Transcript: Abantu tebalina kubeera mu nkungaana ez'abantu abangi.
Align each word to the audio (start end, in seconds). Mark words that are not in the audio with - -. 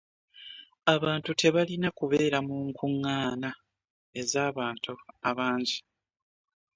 Abantu 0.95 1.29
tebalina 1.41 1.89
kubeera 1.97 2.37
mu 2.47 2.57
nkungaana 2.67 3.49
ez'abantu 4.21 4.93
abangi. 5.29 5.79